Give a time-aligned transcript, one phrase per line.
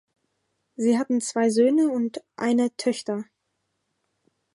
[0.77, 3.23] Sie hatten zwei Söhne und eine Töchter.